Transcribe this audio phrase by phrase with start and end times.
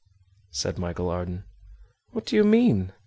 [0.49, 1.43] said Michel Ardan.
[2.09, 2.91] "What do you mean?"